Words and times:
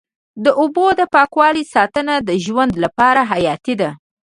د 0.43 0.45
اوبو 0.61 0.85
د 0.99 1.01
پاکوالي 1.13 1.63
ساتنه 1.73 2.15
د 2.27 2.29
ژوند 2.45 2.73
لپاره 2.83 3.21
حیاتي 3.31 3.73
ده. 3.81 3.89